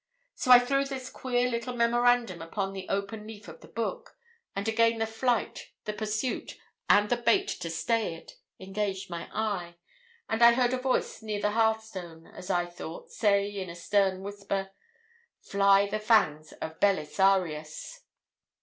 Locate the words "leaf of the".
3.27-3.67